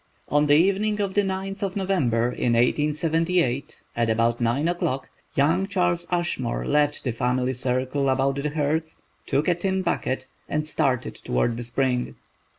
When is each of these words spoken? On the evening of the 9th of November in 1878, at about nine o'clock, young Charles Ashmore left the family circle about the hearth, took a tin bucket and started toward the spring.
On 0.29 0.47
the 0.47 0.55
evening 0.55 0.99
of 0.99 1.13
the 1.13 1.21
9th 1.21 1.61
of 1.61 1.75
November 1.75 2.31
in 2.31 2.53
1878, 2.53 3.83
at 3.95 4.09
about 4.09 4.41
nine 4.41 4.67
o'clock, 4.67 5.11
young 5.35 5.67
Charles 5.67 6.07
Ashmore 6.09 6.65
left 6.65 7.03
the 7.03 7.11
family 7.11 7.53
circle 7.53 8.09
about 8.09 8.37
the 8.41 8.49
hearth, 8.49 8.95
took 9.27 9.47
a 9.47 9.53
tin 9.53 9.83
bucket 9.83 10.25
and 10.49 10.65
started 10.65 11.13
toward 11.13 11.55
the 11.55 11.61
spring. 11.61 12.15